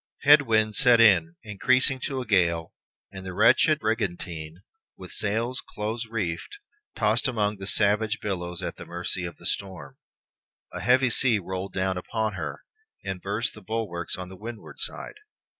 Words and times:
Head 0.23 0.41
winds 0.41 0.79
set 0.79 0.99
in, 0.99 1.35
increasing 1.43 1.99
to 2.05 2.21
a 2.21 2.25
gale, 2.25 2.73
and 3.11 3.23
the 3.23 3.35
wretched 3.35 3.79
brigantine, 3.81 4.63
with 4.97 5.11
sails 5.11 5.61
close 5.75 6.07
reefed, 6.07 6.57
tossed 6.97 7.27
among 7.27 7.57
the 7.57 7.67
savage 7.67 8.19
billows 8.19 8.63
at 8.63 8.77
the 8.77 8.85
mercy 8.87 9.25
of 9.25 9.37
the 9.37 9.45
storm. 9.45 9.97
A 10.73 10.79
heavy 10.79 11.11
sea 11.11 11.37
rolled 11.37 11.73
down 11.73 11.99
upon 11.99 12.33
her, 12.33 12.63
and 13.05 13.21
burst 13.21 13.53
the 13.53 13.61
bulwarks 13.61 14.15
on 14.15 14.27
the 14.27 14.35
windward 14.35 14.79
side. 14.79 15.17